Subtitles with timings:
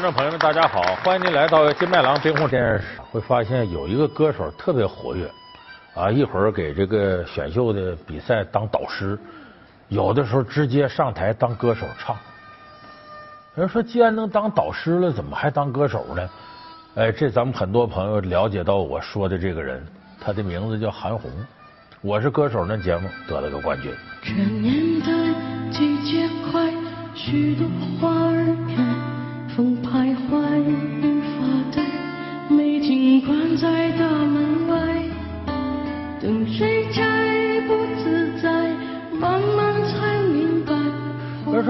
[0.00, 0.80] 观众朋友们，大家好！
[1.04, 2.82] 欢迎您来到金麦郎冰红电视。
[3.10, 5.30] 会发现有一个歌手特别活跃
[5.94, 9.18] 啊，一会儿给这个选秀的比赛当导师，
[9.88, 12.16] 有的时候直接上台当歌手唱。
[13.54, 16.30] 人说，既然能当导师了，怎么还当歌手呢？
[16.94, 19.86] 哎，这咱们很多朋友了解到我说的这个人，
[20.18, 21.30] 他的名字叫韩红。
[22.00, 23.92] 我是歌手那节目得了个冠军。
[24.22, 25.12] 全年的
[25.70, 26.72] 季节快，
[27.14, 27.68] 许多
[28.00, 28.46] 花儿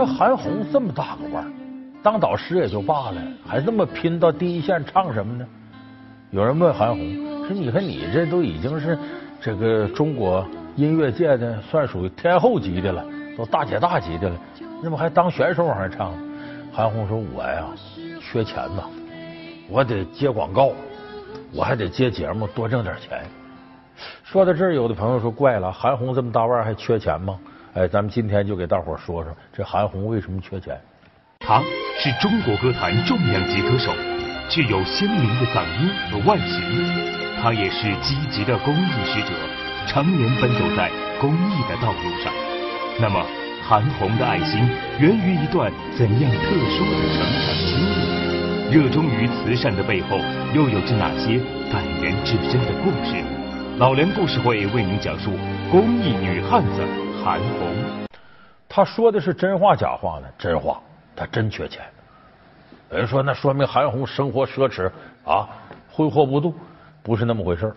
[0.00, 1.52] 说韩红这么大个腕儿，
[2.02, 5.46] 当导师也就罢了，还这么拼到第一线唱什么呢？
[6.30, 8.98] 有人问韩红说：“你看你这都已经是
[9.42, 10.42] 这个中国
[10.74, 13.04] 音乐界的算属于天后级的了，
[13.36, 14.36] 都大姐大级的了，
[14.82, 16.14] 那么还当选手往上唱？”
[16.72, 17.66] 韩红说：“我呀，
[18.22, 18.84] 缺钱呐，
[19.68, 20.72] 我得接广告，
[21.52, 23.20] 我还得接节目，多挣点钱。”
[24.24, 27.38] 说到这儿，有的朋友说：“怪了，韩红这么大腕还缺钱吗？”
[27.74, 30.76] 哎，咱们今天就给大伙说说这韩红为什么缺钱。
[31.38, 31.62] 他
[31.98, 33.92] 是中国歌坛重量级歌手，
[34.48, 36.60] 具有鲜明的嗓音和外形。
[37.40, 39.30] 他也是积极的公益使者，
[39.86, 42.32] 常年奔走在公益的道路上。
[43.00, 43.24] 那么。
[43.62, 48.74] 韩红的爱心源于一段怎样特殊的成长经历？
[48.74, 50.18] 热衷于慈善的背后
[50.52, 51.38] 又有着哪些
[51.70, 53.22] 感人至深的故事？
[53.78, 55.38] 老梁故事会为您讲述
[55.70, 56.82] 公益女汉子
[57.22, 57.74] 韩红。
[58.68, 60.28] 他说的是真话假话呢？
[60.38, 60.80] 真话，
[61.14, 61.84] 他真缺钱。
[62.90, 64.90] 有人说那说明韩红生活奢侈
[65.24, 65.48] 啊，
[65.90, 66.54] 挥霍不度，
[67.02, 67.74] 不是那么回事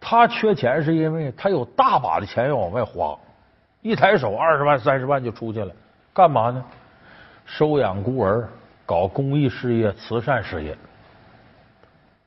[0.00, 3.16] 他缺钱是因为他有大把的钱要往外花。
[3.82, 5.72] 一抬手，二十万、三十万就出去了，
[6.12, 6.64] 干嘛呢？
[7.44, 8.48] 收养孤儿，
[8.86, 10.76] 搞公益事业、慈善事业。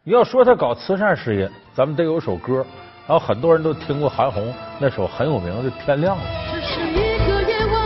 [0.03, 2.65] 要说他搞慈善事业，咱们得有首歌，
[3.07, 4.53] 然后很多人都听过韩红
[4.85, 6.23] 那首很有名的《天亮了》。
[6.51, 7.81] 这是一个夜晚，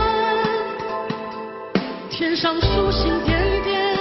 [2.10, 3.96] 天上星星点点，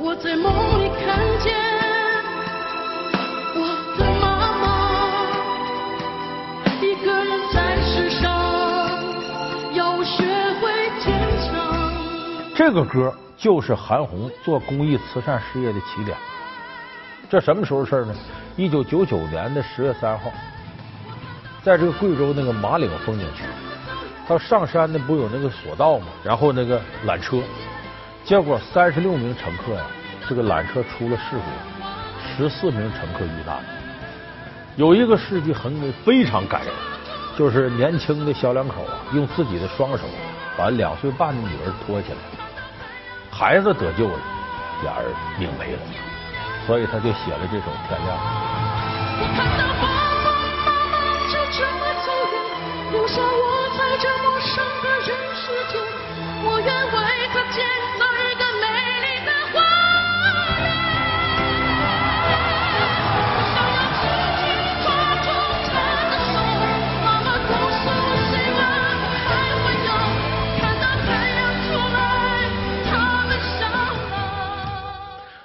[0.00, 1.54] 我在梦里看见
[3.54, 3.60] 我
[3.96, 4.66] 的妈妈，
[6.82, 8.90] 一个人在世上，
[9.72, 10.24] 要学
[10.60, 11.14] 会坚
[11.46, 11.54] 强。
[12.56, 16.18] 这个歌就是韩红做公益慈善事业的起点。
[17.30, 18.12] 这什么时候事呢？
[18.56, 20.32] 一九九九年的十月三号，
[21.62, 23.42] 在这个贵州那个马岭风景区，
[24.26, 26.06] 他上山呢不有那个索道吗？
[26.24, 27.36] 然后那个缆车，
[28.24, 29.82] 结果三十六名乘客呀，
[30.26, 31.42] 这个缆车出了事故，
[32.24, 33.62] 十四名乘客遇难。
[34.76, 36.72] 有一个事迹很非常感人，
[37.36, 40.04] 就是年轻的小两口啊，用自己的双手
[40.56, 42.18] 把两岁半的女儿托起来。
[43.30, 44.18] 孩子得救了，
[44.82, 45.80] 俩人命没了，
[46.66, 48.18] 所以他就写了这首《天亮》。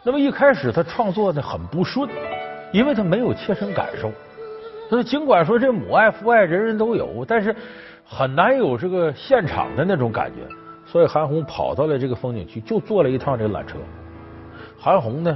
[0.06, 2.08] 那么一开始他创作的很不顺，
[2.72, 4.12] 因为他没有切身感受。
[4.88, 7.56] 所以尽管说这母爱父爱人人都有，但是
[8.06, 10.42] 很难有这个现场的那种感觉。
[10.86, 13.80] 所以韩红跑到了这个风景区，就坐了一趟这缆车。
[14.78, 15.36] 韩红呢，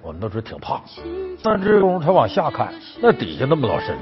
[0.00, 0.82] 我们都说挺胖，
[1.42, 2.72] 但这功夫他往下看，
[3.02, 3.94] 那底下那么老深，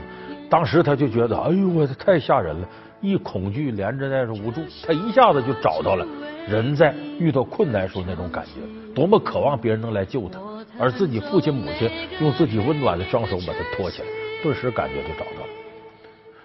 [0.48, 2.68] 当时他就觉得，哎呦我太吓人了，
[3.04, 6.06] 一恐惧连着那是无助，他一下子就找到了。
[6.48, 8.62] 人在遇到困难时候那种感觉，
[8.94, 10.40] 多么渴望别人能来救他，
[10.78, 11.90] 而自己父亲母亲
[12.22, 14.08] 用自己温暖的双手把他托起来，
[14.42, 15.48] 顿时感觉就找到了。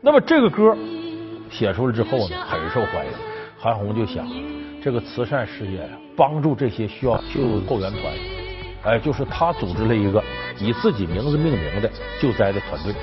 [0.02, 0.76] 那么这个歌
[1.50, 3.12] 写出来之后呢，很受欢迎。
[3.58, 4.28] 韩红就想，
[4.82, 8.04] 这个慈善事业呀，帮助这些需要救后援团，
[8.84, 10.22] 哎，就是他组织了一个
[10.60, 11.90] 以自己名字命名的
[12.22, 12.94] 救灾的团队。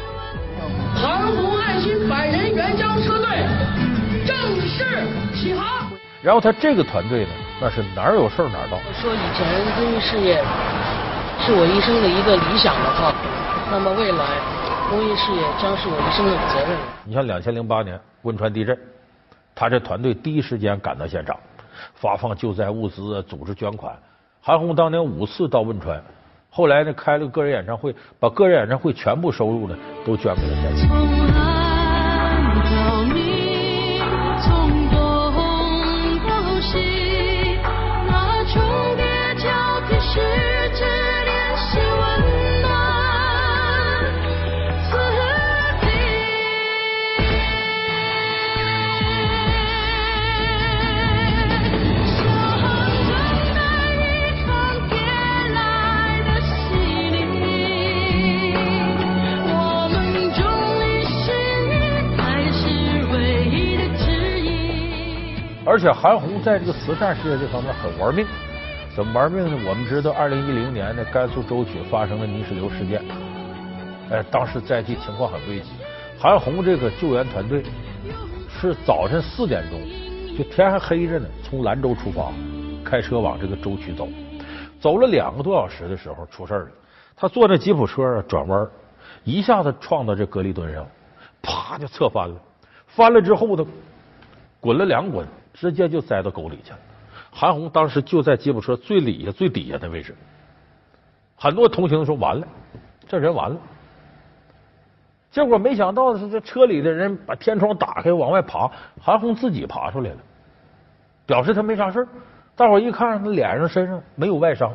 [0.95, 3.26] 韩红爱心百人援疆车队
[4.47, 4.85] 正式
[5.35, 5.91] 起航。
[6.23, 8.79] 然后他这个团队呢，那是哪儿有事儿哪儿到。
[8.95, 9.43] 说以前
[9.75, 10.43] 公益事业
[11.41, 13.13] 是我一生的一个理想的话，
[13.71, 14.25] 那么未来
[14.89, 16.79] 公益事业将是我一生的责任。
[17.05, 18.77] 你像两千零八年汶川地震，
[19.55, 21.37] 他这团队第一时间赶到现场，
[21.95, 23.93] 发放救灾物资，组织捐款。
[24.41, 26.01] 韩红当年五次到汶川，
[26.51, 31.46] 后来呢开了个个人演唱会，把个人演唱会全部收入呢都捐给了灾区。
[65.77, 68.27] 而且韩红在这个慈善事业这方面很玩命。
[68.97, 69.69] 怎么玩命呢？
[69.69, 73.05] 我们知道，二零一零年呢，甘肃舟曲发生了泥石流事件，
[74.11, 75.73] 哎，当时灾区情况很危急。
[76.19, 77.63] 韩红这个救援团队
[78.49, 79.79] 是早晨四点钟，
[80.35, 82.33] 就天还黑着呢，从兰州出发，
[82.83, 84.09] 开车往这个舟曲走。
[84.81, 86.69] 走了两个多小时的时候，出事了。
[87.15, 88.67] 他坐那吉普车啊，转弯
[89.25, 90.87] 一下子撞到这隔离墩上，
[91.43, 92.35] 啪就侧翻了。
[92.87, 93.67] 翻了之后呢，
[94.59, 95.27] 滚了两滚，
[95.59, 96.79] 直接就栽到沟里去了。
[97.33, 100.15] 韩红当时就在吉普车最底下、最底下的位置。
[101.35, 102.47] 很多同行说：“完了，
[103.09, 103.57] 这人完了。”
[105.33, 108.71] 结果没想到的是，这车里的人把天窗打开往外爬，
[109.01, 110.17] 韩红自己爬出来了，
[111.27, 112.09] 表示他没啥事儿
[112.55, 114.73] 大伙一看，他脸上、身上没有外伤，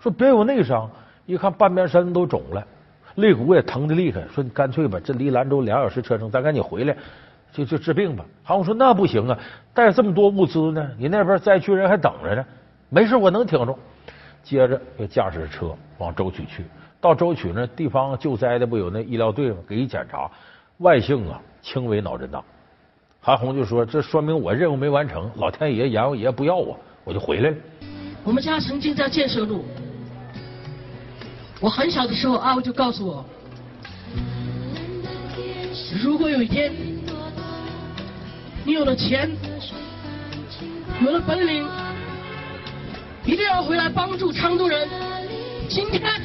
[0.00, 0.90] 说别有内伤。
[1.24, 2.64] 一看半边身子都肿了，
[3.16, 4.22] 肋骨也疼的厉害。
[4.32, 6.96] 说你干脆吧，这离兰州两小时车程，咱赶紧回来，
[7.56, 8.24] 就就治病吧。
[8.44, 9.38] 韩红说那不行啊，
[9.72, 12.44] 带这么多物资呢，你那边灾区人还等着呢。
[12.90, 13.78] 没事，我能挺住。
[14.42, 16.64] 接着又驾驶车往舟曲去，
[17.00, 19.56] 到舟曲那地方救灾的不有那医疗队吗？
[19.66, 20.30] 给一检查，
[20.78, 22.44] 万幸啊，轻微脑震荡。
[23.20, 27.56] 韩红就说：“这说明我任务没完成，老天爷阎王爷不要我，我就回来了。”
[28.22, 29.64] 我们家曾经在建设路。
[31.60, 33.24] 我很小的时候，阿伟就告诉我，
[36.04, 36.72] 如果有一天
[38.66, 39.30] 你有了钱，
[41.00, 41.64] 有了本领，
[43.24, 44.88] 一定要回来帮助昌都人。
[45.68, 46.20] 今天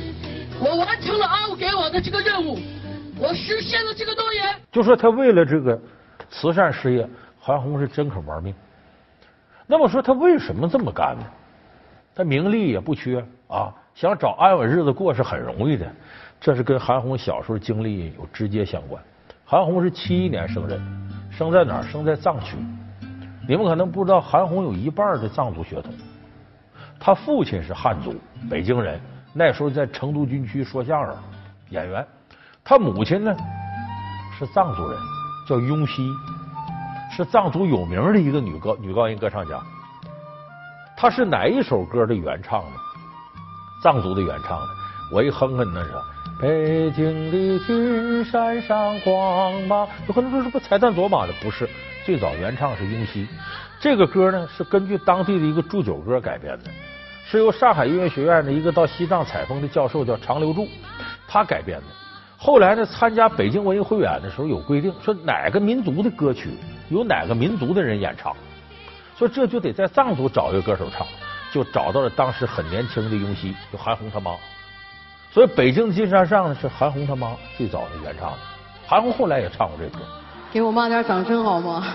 [0.59, 2.57] 我完成了阿伟给我的这个任务，
[3.19, 4.55] 我实现了这个诺言。
[4.71, 5.79] 就说他为了这个
[6.31, 7.07] 慈善事业，
[7.39, 8.55] 韩红是真肯玩命。
[9.67, 11.23] 那么说他为什么这么干呢？
[12.15, 13.71] 他名利也不缺啊。
[13.93, 15.85] 想找安稳日子过是很容易的，
[16.39, 18.99] 这是跟韩红小时候经历有直接相关。
[19.45, 20.81] 韩红是七一年生人，
[21.31, 21.83] 生在哪儿？
[21.83, 22.55] 生在藏区。
[23.47, 25.91] 你们可能不知道，韩红有一半的藏族血统。
[26.99, 28.13] 他父亲是汉族，
[28.49, 29.01] 北京人，
[29.33, 31.15] 那时候在成都军区说相声
[31.69, 32.05] 演员。
[32.63, 33.35] 他母亲呢
[34.37, 34.99] 是藏族人，
[35.47, 36.07] 叫雍熙，
[37.11, 39.59] 是藏族有名的一个女高女高音歌唱家。
[40.95, 42.75] 她是哪一首歌的原唱呢？
[43.81, 44.67] 藏族的原唱呢，
[45.11, 45.91] 我一哼哼那是
[46.39, 49.85] 北京的金山上光芒。
[50.07, 51.69] 有很多说是不彩蛋卓玛的，不是，
[52.05, 53.27] 最早原唱是雍熙。
[53.81, 56.71] 这个歌呢是根据当地的一个祝酒歌改编的，
[57.25, 60.65] 是由上海音乐学院的一个到西藏采风的教授叫长留柱
[61.27, 61.85] 他改编的。
[62.37, 66.57] 后来呢，参加北京文艺汇演的时候有规定，说哪个民族的歌曲
[66.89, 68.33] 由哪个民族的人演唱，
[69.17, 71.05] 所以这就得在藏族找一个歌手唱。
[71.51, 74.31] 就找到了当时很年轻的雍熙，就韩红他妈。
[75.33, 78.33] 所以北京金山上呢是韩红他妈最早的原唱，
[78.85, 80.03] 韩红后来也唱过这歌。
[80.51, 81.85] 给我妈点掌声好吗？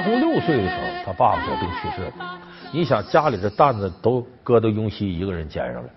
[0.00, 2.40] 韩红六岁的时候，他爸爸得病去世了。
[2.72, 5.90] 你想家里的担子都搁到雍熙一个人肩上了，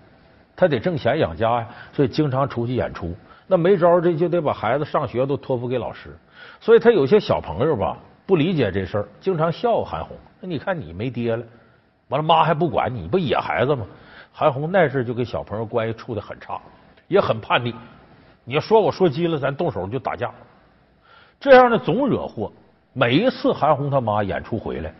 [0.54, 3.14] 他得挣钱养家呀，所以经常出去演出。
[3.46, 6.14] 那没招，这就得把孩子上学都托付给老师。
[6.60, 7.96] 所以他有些小朋友吧，
[8.26, 10.14] 不理解这事儿，经常笑韩红。
[10.38, 11.42] 那你看你没爹了，
[12.08, 13.86] 完了妈还不管你，不野孩子吗？
[14.34, 16.60] 韩红那阵就跟小朋友关系处的很差，
[17.08, 17.74] 也很叛逆。
[18.44, 20.30] 你要说我说急了，咱动手就打架，
[21.40, 22.52] 这样呢总惹祸。
[22.94, 24.94] 每一次韩红他妈演出回来，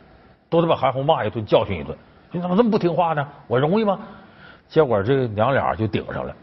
[0.50, 1.96] 都得把韩红骂一顿，教训一顿。
[2.32, 3.26] 你怎么这么不听话呢？
[3.46, 3.98] 我容易吗？
[4.68, 6.34] 结果这娘俩就顶上了。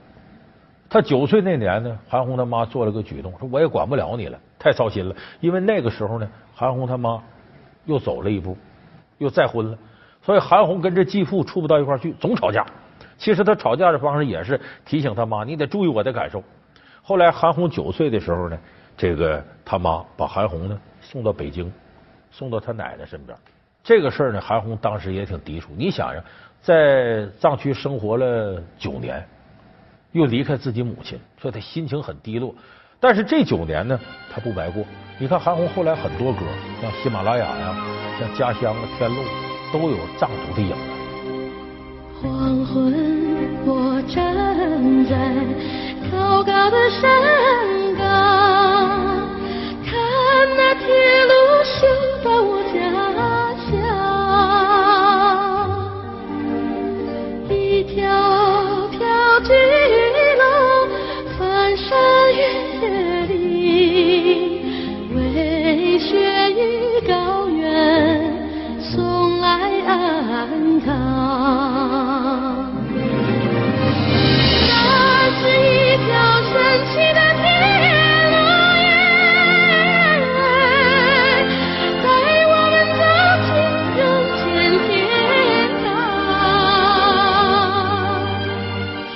[0.90, 5.14] 他九岁那年呢，韩红他妈做了个举动，说我也管不了你了，太操心了。
[5.42, 7.22] 因为那个时候呢，韩红他妈
[7.84, 8.58] 又走了一步，
[9.18, 9.78] 又再婚了，
[10.22, 12.66] 所以韩红跟这继父处不到一块去，总吵架。
[13.18, 16.42] 其实他吵架的方式也是提醒他妈，你得注意我的感受。
[17.02, 18.58] 后来韩红九岁的时候呢，
[18.96, 20.80] 这个他妈把韩红呢。
[21.12, 21.70] 送到北京，
[22.32, 23.38] 送到他奶奶身边。
[23.84, 25.72] 这个事儿呢，韩红当时也挺抵触。
[25.76, 26.24] 你想想，
[26.62, 29.28] 在藏区生活了九年，
[30.14, 32.56] 又离开自己母亲，所以他心情很低落。
[33.02, 34.00] 但是这九年呢，
[34.32, 34.86] 他不白过。
[35.20, 36.46] 你看韩红后来很多歌，
[36.82, 37.76] 像喜马拉雅呀，
[38.18, 39.18] 像家乡啊、天路，
[39.74, 40.76] 都有藏族的影子。
[42.22, 42.94] 黄昏，
[43.66, 44.34] 我站
[45.10, 45.12] 在。
[46.12, 47.10] 高高的山
[47.96, 48.51] 岗，
[50.56, 50.88] 那铁
[51.26, 51.34] 路
[51.64, 51.88] 修
[52.24, 53.01] 到我家。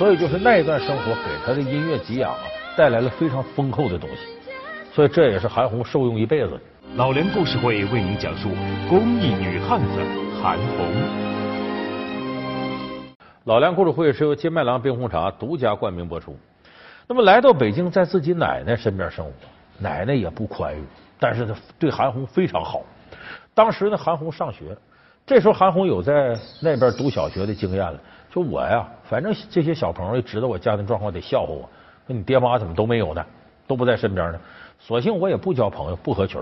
[0.06, 2.38] 所以就是那一段生活给他的音乐给养啊，
[2.76, 4.18] 带来了非常丰厚的东西。
[4.94, 6.60] 所以这也是韩红受用一辈子的。
[6.94, 8.50] 老梁故事会为您讲述
[8.88, 10.00] 公益女汉子
[10.40, 10.86] 韩红。
[13.46, 16.38] 老梁故事会是由金麦郎冰红茶独家冠名播出。
[17.08, 19.32] 那么来到北京，在自己奶奶身边生活，
[19.80, 20.84] 奶奶也不宽裕，
[21.18, 22.84] 但是她对韩红非常好。
[23.54, 24.66] 当时呢，韩红上学，
[25.26, 27.98] 这时候韩红有在那边读小学的经验了。
[28.32, 31.68] 说我呀，反正这些小朋友知道我家庭状况，得笑话我。
[32.06, 33.24] 说你爹妈怎么都没有呢？
[33.66, 34.40] 都不在身边呢？
[34.78, 36.40] 索性我也不交朋友，不合群。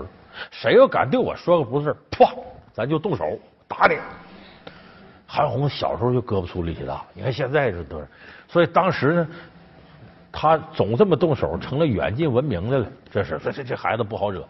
[0.51, 2.27] 谁要敢对我说个不是，啪，
[2.73, 3.25] 咱就动手
[3.67, 3.97] 打你。
[5.25, 8.07] 韩红小时候就胳膊粗力气大，你看现在这都是，
[8.47, 9.27] 所以当时呢，
[10.31, 12.87] 他总这么动手，成了远近闻名的了。
[13.09, 14.45] 这是这这这孩子不好惹。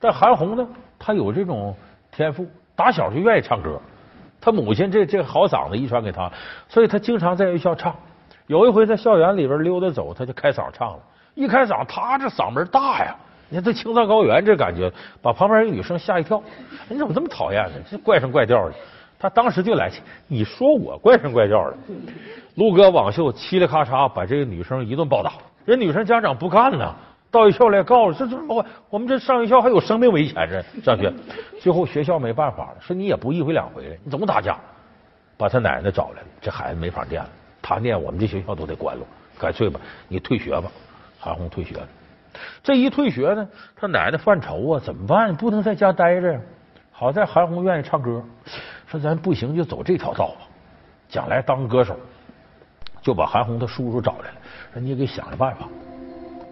[0.00, 0.66] 但韩红呢，
[0.98, 1.74] 她有这种
[2.10, 3.80] 天赋，打小就愿意唱歌。
[4.44, 6.30] 他母亲这这好嗓子遗传给他，
[6.68, 7.96] 所以他经常在学校唱。
[8.46, 10.98] 有一回在校园里边溜达走，他就开嗓唱了。
[11.34, 13.16] 一开嗓，他这嗓门大呀！
[13.48, 16.42] 你看这青藏高原这感觉，把旁边一个女生吓一跳。
[16.88, 17.76] 你怎么这么讨厌呢？
[17.90, 18.74] 这怪声怪调的。
[19.18, 21.76] 他当时就来气，你说我怪声怪调的。
[22.56, 25.32] 撸哥网秀嘁哩咔嚓把这个女生一顿暴打，
[25.64, 26.94] 人女生家长不干呢，
[27.34, 31.12] 到学校来告诉，这这我我们这上学校还有生命危险呢上学。
[31.60, 34.56] 最后学校没办法了，说你也不一回两回的，你总打架，
[35.36, 37.28] 把他奶奶找来了，这孩子没法念了，
[37.60, 39.04] 他念我们这学校都得关了，
[39.38, 40.70] 干脆吧，你退学吧。
[41.18, 41.88] 韩红退学了，
[42.62, 45.34] 这一退学呢，他奶奶犯愁啊，怎么办？
[45.34, 46.40] 不能在家待着呀。
[46.92, 48.22] 好在韩红愿意唱歌，
[48.86, 50.46] 说咱不行就走这条道吧，
[51.08, 51.98] 将来当歌手。
[53.02, 54.36] 就把韩红的叔叔找来了，
[54.72, 55.66] 说你给想想办法，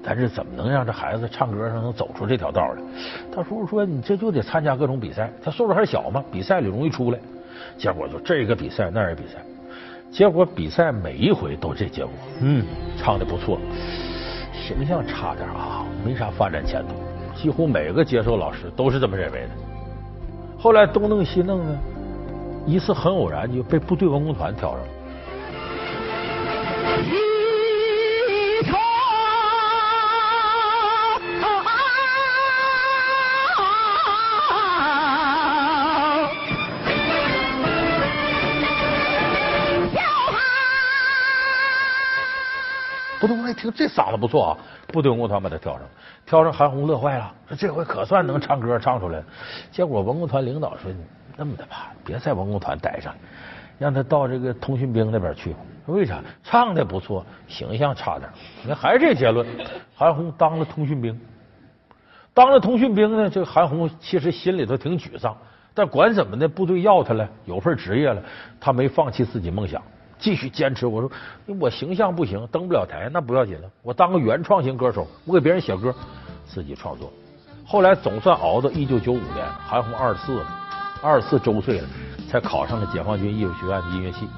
[0.03, 2.83] 咱这怎么能让这孩子唱歌上能走出这条道来？
[3.33, 7.19] 他叔叔说你这就得参加各种比赛，他岁数还小嘛，比赛里容易出来。
[7.79, 9.35] 结果就这个比赛那个比赛，
[10.11, 12.65] 结果比赛每一回都这结果，嗯，
[12.99, 13.61] 唱的不错。
[14.53, 16.95] 形象差点啊，没啥发展前途。
[17.35, 19.49] 几乎每个接受老师都是这么认为的。
[20.59, 21.79] 后来东弄西弄呢，
[22.67, 24.87] 一次很偶然就被部队文工团挑上了。
[43.23, 45.83] 部队文工团一听这嗓子不错啊，部队文工团把他挑上，
[46.27, 49.25] 挑上韩红乐坏了，说这回可算能唱歌唱出来了。
[49.71, 50.99] 结果文工团领导说：“你
[51.37, 53.09] 那么的吧，别在文工团待着，
[53.79, 55.55] 让他到这个通讯兵那边去。
[55.87, 56.21] 为啥？
[56.43, 58.29] 唱的不错，形象差点。
[58.61, 59.47] 你看还是这结论。
[59.95, 61.17] 韩红当了通讯兵，
[62.35, 65.37] 当了通讯兵呢，这个韩红其实心里头挺沮丧，
[65.73, 68.21] 但管怎么的，部队要他了，有份职业了，
[68.59, 69.81] 他没放弃自己梦想。”
[70.23, 71.11] 继续坚持，我说
[71.59, 75.93] 我形象不行，登不了台，那不要紧了，我当个原创型歌手，我给别人写歌，
[76.47, 77.13] 自己创作。
[77.67, 80.47] 后来总算熬到一九九五年，韩红二十四了，
[81.03, 81.89] 二十四周岁了，
[82.31, 84.29] 才考上了解放军艺术学院的音乐系。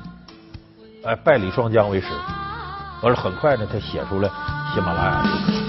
[1.05, 2.07] 哎，拜李双江为师。
[3.03, 4.29] 完了，很快呢，他写出了
[4.73, 5.64] 喜马拉雅。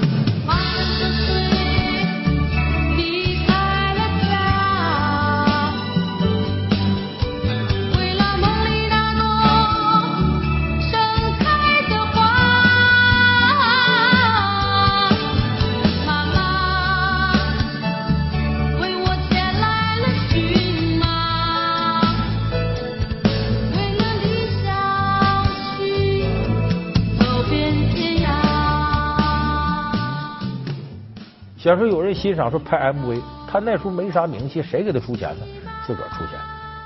[31.65, 35.45] 假如说有人欣赏说拍 MV，他那时候没啥名气，谁给他出钱呢？
[35.83, 36.39] 自个儿出钱，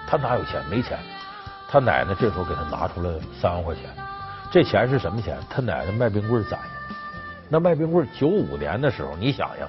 [0.08, 0.64] 他哪有钱？
[0.70, 0.98] 没钱。
[1.68, 3.84] 他奶奶这时候给他拿出了三万块钱，
[4.50, 5.38] 这钱是什么钱？
[5.50, 6.96] 他奶奶卖冰棍攒的。
[7.50, 9.68] 那卖冰棍，九五年的时候，你想想，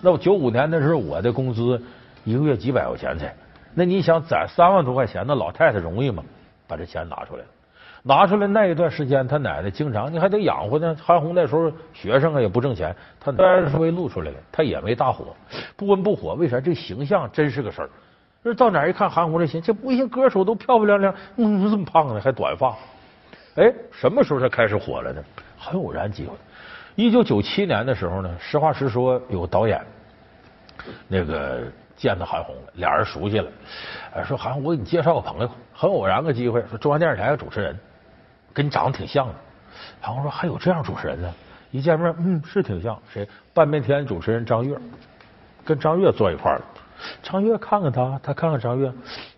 [0.00, 1.82] 那我九五年的时候，我的工资
[2.22, 3.34] 一个月几百块钱才，
[3.74, 6.22] 那你想攒三万多块钱，那老太太容易吗？
[6.68, 7.48] 把这钱拿出来了。
[8.08, 10.96] 拿出来那一段时间，他奶奶经常你还得养活呢。
[11.02, 15.34] 韩红那时候学生啊也不挣钱，他当然是被录出来了，他也没大火，
[15.76, 16.34] 不温不火。
[16.34, 16.60] 为啥？
[16.60, 17.90] 这形象真是个事儿。
[18.44, 22.76] 这到哪一看韩红这心，这不行，歌手都漂漂亮亮，嗯，这么胖呢，还短发。
[23.56, 25.20] 哎，什么时候才开始火了呢？
[25.58, 26.32] 很偶然机会。
[26.94, 29.84] 一九九七年的时候呢，实话实说，有个导演
[31.08, 31.62] 那个
[31.96, 33.50] 见到韩红了，俩人熟悉了。
[34.24, 37.76] 说韩红，我给你介绍个朋友，很偶然个机会，说中央电视台的主持人，
[38.56, 39.34] 跟你长得挺像的。
[40.00, 41.30] 韩红说还有这样主持人呢？
[41.70, 42.98] 一见面，嗯，是挺像。
[43.12, 43.28] 谁？
[43.52, 44.74] 半边天主持人张悦，
[45.62, 46.64] 跟张悦坐一块了。
[47.22, 48.90] 张悦看看他，他看看张悦，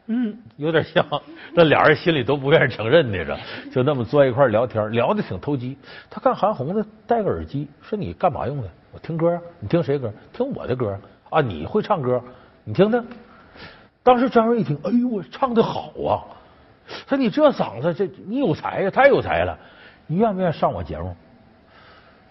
[0.07, 1.05] 嗯，有点像。
[1.53, 3.37] 那俩人心里都不愿意承认的着，
[3.73, 5.77] 就那么坐一块聊天，聊的挺投机。
[6.09, 8.69] 他看韩红呢，戴个耳机，说你干嘛用的？
[8.93, 10.13] 我听歌，你听谁歌？
[10.33, 10.97] 听我的歌
[11.31, 11.41] 啊！
[11.41, 12.23] 你会唱歌？
[12.63, 13.05] 你听听。
[14.05, 16.38] 当时张悦一听，哎呦，我唱的好啊！
[17.09, 19.59] 说你这嗓子，这你有才呀，太有才了！
[20.07, 21.17] 你愿不愿意上我节目？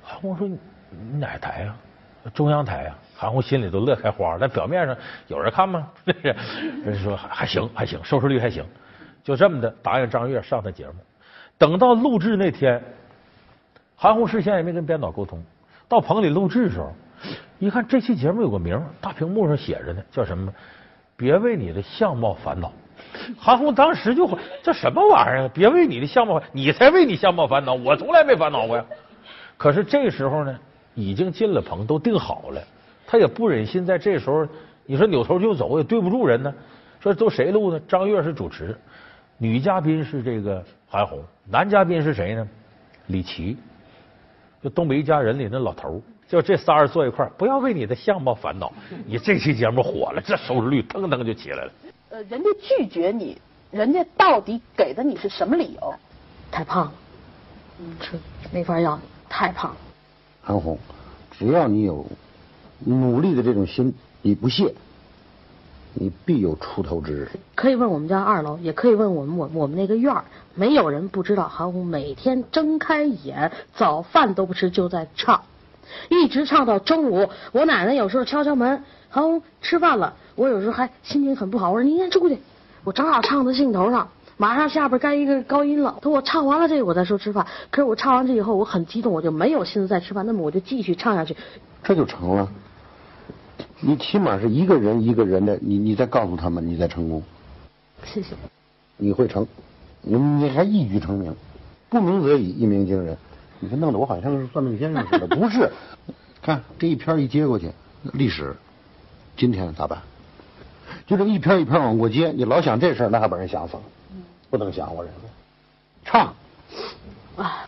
[0.03, 0.47] 韩红说
[0.89, 1.75] ：“你哪台呀？
[2.33, 4.95] 中央台呀？”韩红心里都乐开花，但表面上
[5.27, 5.87] 有人看吗？
[6.05, 8.63] 人说还行，还行，收视率还行。
[9.23, 10.93] 就这么的答应张悦上他节目。
[11.57, 12.79] 等到录制那天，
[13.95, 15.43] 韩红事先也没跟编导沟通，
[15.89, 16.93] 到棚里录制的时候，
[17.57, 20.53] 一看这期节目有个名，大屏幕上写着呢，叫什么？
[21.15, 22.71] 别为你的相貌烦恼。
[23.37, 24.29] 韩红当时就
[24.63, 25.49] 这什么玩意儿？
[25.49, 28.85] 别为你的相貌，你才为你相貌烦恼，我从来没烦恼过呀。
[29.57, 30.59] 可是这时候呢，
[30.93, 32.61] 已经进了棚，都定好了。
[33.05, 34.47] 他也不忍心在这时候，
[34.85, 36.53] 你说扭头就走也对不住人呢。
[36.99, 37.79] 说都谁录呢？
[37.87, 38.75] 张悦是主持，
[39.37, 42.47] 女嘉宾是这个韩红，男嘉宾是谁呢？
[43.07, 43.57] 李琦，
[44.61, 48.73] 就东北一家人里那老头就这仨人坐一块儿不要为你的相貌烦恼。
[49.05, 51.71] 你这期节目火了，这收视率腾腾就起来了。
[52.17, 53.37] 呃，人家拒绝你，
[53.69, 55.93] 人家到底给的你是什么理由？
[56.49, 56.93] 太胖了，
[58.01, 58.19] 吃
[58.51, 58.99] 没法要，
[59.29, 59.77] 太胖了。
[60.41, 60.79] 韩红，
[61.29, 62.07] 只要你有。
[62.79, 64.73] 努力的这种心，你不懈，
[65.93, 67.29] 你必有出头之日。
[67.53, 70.25] 可以问我们家二楼，也可以问我们我我们那个院儿，
[70.55, 75.43] 没有人不知道韩红每天睁开眼，早饭都不吃就在唱，
[76.09, 77.29] 一直唱到中午。
[77.51, 80.15] 我奶奶有时候敲敲门，韩红吃饭了。
[80.35, 82.37] 我有时候还心情很不好，我说您先出去。
[82.83, 85.97] 我正好唱到兴头上，马上下边该一个高音了。
[86.01, 87.45] 等我唱完了这个，我再说吃饭。
[87.71, 90.25] 可是我唱完这以后，我很激动，我就没有心思再吃饭。
[90.25, 91.35] 那么我就继续唱下去，
[91.83, 92.49] 这就成了。
[93.79, 97.21] 你起码是一个人一个人的，你你再告诉他们，你再成功。
[98.03, 98.35] 谢谢。
[98.97, 99.45] 你会成，
[100.01, 101.35] 你你还一举成名，
[101.89, 103.17] 不鸣则已，一鸣惊人。
[103.59, 105.71] 你说弄得我好像是算命先生似的，不是？
[106.41, 107.71] 看这一篇一接过去，
[108.13, 108.55] 历史，
[109.35, 109.99] 今天咋办？
[111.05, 113.81] 就这么一篇一篇往过接，你老想这事儿，那还把人想死了。
[114.49, 115.21] 不能想，我认为。
[116.05, 116.33] 唱。
[117.35, 117.67] 啊。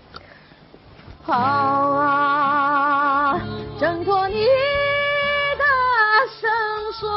[1.23, 3.41] 好啊，
[3.79, 4.43] 挣脱你的
[6.39, 6.49] 绳
[6.93, 7.09] 索。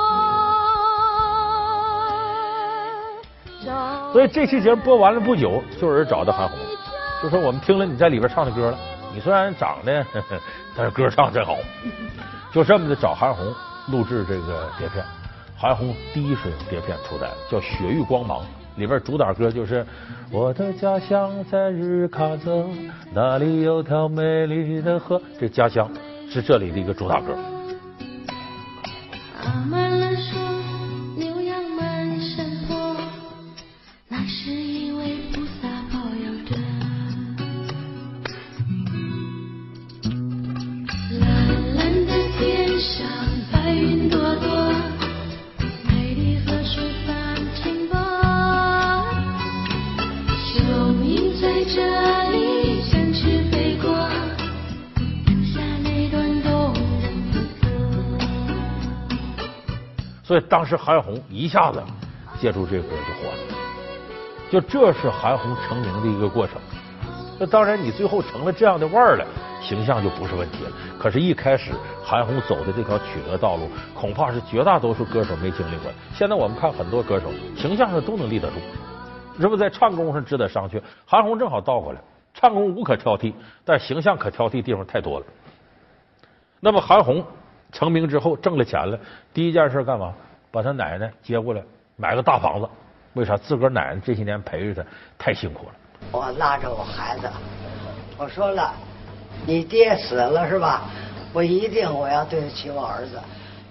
[4.13, 6.59] 所以这期节目播完了不久，就有人找到韩红，
[7.23, 8.79] 就说我们听了你在里边唱的歌了。
[9.15, 10.05] 你虽然长得，
[10.77, 11.57] 但是歌唱真好。
[12.53, 13.55] 就这么的找韩红
[13.91, 15.05] 录制这个碟片。
[15.57, 18.41] 韩红第一首碟片出来叫《雪域光芒》，
[18.77, 19.87] 里边主打歌就是
[20.31, 22.67] 我的家乡在日喀则，
[23.15, 25.23] 那里有条美丽的河。
[25.39, 25.89] 这家乡
[26.29, 27.37] 是这里的一个主打歌。
[60.25, 61.83] 所以当时韩红一下子
[62.41, 63.39] 借助这歌就火了，
[64.51, 66.57] 就这是韩红成名的一个过程。
[67.39, 69.27] 那当然，你最后成了这样的腕儿了，
[69.61, 70.71] 形象就不是问题了。
[70.99, 71.73] 可是，一开始
[72.03, 75.93] 韩红走的这条曲折道路，恐怕是绝大多数歌手没经历过。
[76.15, 78.55] 现在我们看很多歌手，形象上都能立得住，
[79.41, 80.81] 是不是在唱功上值得商榷？
[81.07, 82.01] 韩红正好倒过来，
[82.35, 83.33] 唱功无可挑剔，
[83.65, 85.27] 但形象可挑剔地方太多了。
[86.61, 87.25] 那么，韩红。
[87.75, 88.99] 成名之后挣了钱了，
[89.33, 90.13] 第一件事干嘛？
[90.51, 91.63] 把他奶奶接过来，
[91.97, 92.69] 买个大房子。
[93.15, 93.35] 为啥？
[93.35, 95.73] 自个儿奶奶这些年陪着他太辛苦了。
[96.11, 97.31] 我拉着我孩子，
[98.19, 98.75] 我说了，
[99.47, 100.83] 你爹死了是吧？
[101.33, 103.19] 我一定我要对得起我儿子。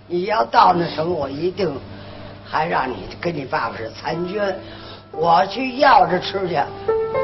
[0.07, 1.71] 你要到那什么，我一定
[2.43, 4.41] 还让你跟你爸爸是参军。
[5.11, 6.55] 我去要着吃去，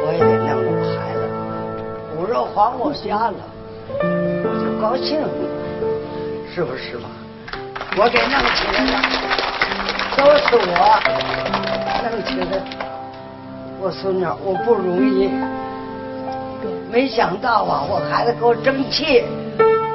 [0.06, 0.68] 我也得弄。
[2.38, 3.36] 说还我家了，
[4.00, 5.18] 我就高兴，
[6.54, 7.10] 是不是嘛？
[7.98, 8.94] 我给弄起来了，
[10.18, 10.70] 都是我
[12.04, 12.52] 弄起来。
[13.80, 15.32] 我孙女，我不容易，
[16.92, 19.24] 没想到啊，我孩子给我争气，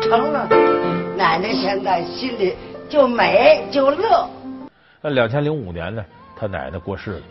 [0.03, 0.49] 成了。
[1.17, 2.57] 奶奶现在心里
[2.89, 4.29] 就美就乐。
[5.01, 7.23] 那两千零五年呢，他奶奶过世了，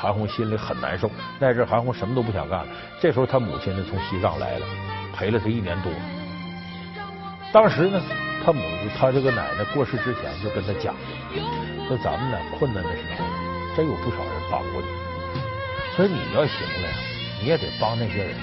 [0.00, 1.10] 韩红心里很难受。
[1.38, 2.66] 那阵韩红什么都不想干了。
[3.00, 4.66] 这时候他母亲呢从西藏来了，
[5.14, 5.92] 陪了他一年多。
[7.52, 8.00] 当时呢，
[8.44, 8.62] 他母
[8.96, 10.94] 他这个奶奶过世之前就跟他讲，
[11.86, 13.24] 说咱们呢困难的时候，
[13.76, 14.86] 真有不少人帮过你，
[15.96, 16.94] 所以你要行了呀，
[17.42, 18.34] 你也得帮那些人。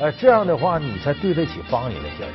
[0.00, 2.32] 哎，这样的话你才对得起帮你那些人。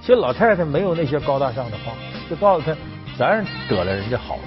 [0.00, 1.92] 其实老太太没有那些高大上的话，
[2.28, 2.74] 就告诉他，
[3.18, 4.42] 咱得了人家好处，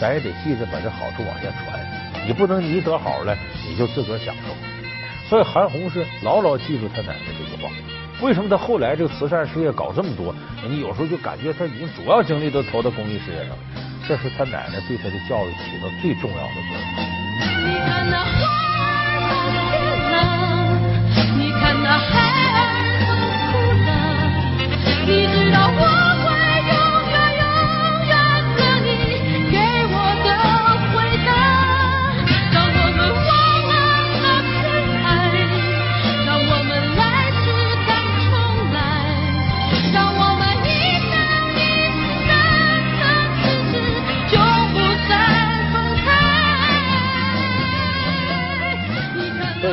[0.00, 1.78] 咱也得记着把这好处往下传。
[2.26, 3.36] 你不能你得好了，
[3.68, 4.54] 你就自个儿享受。
[5.28, 7.70] 所以韩红是牢牢记住他奶奶这句话。
[8.20, 10.34] 为什么他后来这个慈善事业搞这么多？
[10.68, 13.58] 你有时候就感觉他已经主要精力都投到公益事业上了。
[14.06, 18.59] 这是他奶奶对他的教育起到最重要的作用。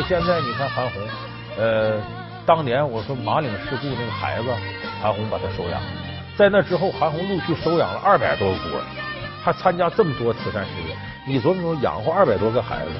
[0.08, 1.02] 现在你看韩红，
[1.58, 2.02] 呃，
[2.46, 4.48] 当年我说马岭事故那个孩子，
[5.02, 5.82] 韩红把他收养，
[6.38, 8.82] 在那之后，韩红陆续收养了二百多个孤儿，
[9.43, 10.96] 还参加这么多慈善事业。
[11.28, 12.91] 你琢磨琢磨，养活二百多个孩子，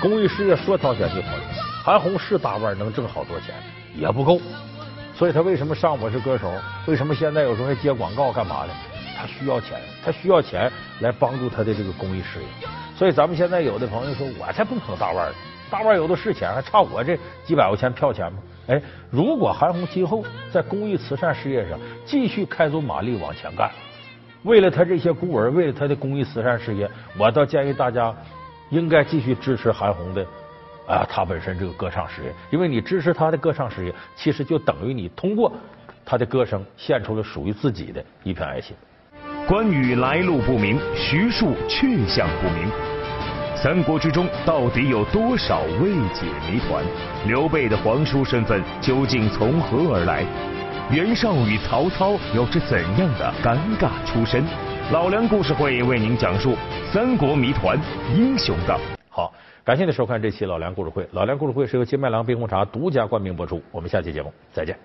[0.00, 1.40] 公益事业说掏钱就掏钱。
[1.84, 3.54] 韩红是大腕，能挣好多钱，
[3.94, 4.40] 也不够。
[5.14, 6.48] 所以他为什么上《我是歌手》？
[6.86, 8.72] 为什么现在有时候还接广告干嘛呢？
[9.14, 12.46] 他需要钱，他需要钱来帮助他的这个公益事业。
[12.96, 15.34] 所以咱们现在有的朋友说，我才不捧大腕呢。
[15.70, 18.38] 大腕有的是钱，还差我这几百块钱票钱吗？
[18.68, 23.70] 哎，如果韩红今后在公益慈善事业上继续开足马力往前干，
[24.42, 28.14] 为了他这些孤儿，为了他的公益慈善事业，我倒建议大家
[28.70, 30.26] 应该继续支持韩红的
[30.88, 35.52] 啊，他本身这个歌唱事业，因为你支持他的歌唱事业，其实就等于你通过
[36.04, 38.76] 他的歌声献出了属于自己的一片爱心。
[39.46, 42.68] 关羽来路不明，徐庶去向不明。
[43.66, 46.84] 三国之中到底有多少未解谜团？
[47.26, 50.24] 刘备的皇叔身份究竟从何而来？
[50.88, 54.44] 袁绍与曹操有着怎样的尴尬出身？
[54.92, 56.54] 老梁故事会为您讲述
[56.92, 57.76] 三国谜团
[58.16, 58.80] 英雄的。
[59.08, 61.04] 好，感谢您收看这期老梁故事会。
[61.10, 63.60] 老梁故事会是由金麦郎冰红茶独家冠名播出。
[63.72, 64.78] 我们下期节目再见。